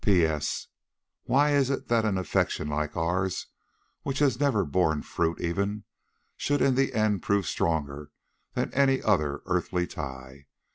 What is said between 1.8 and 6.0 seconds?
that an affection like ours, which has never borne fruit even,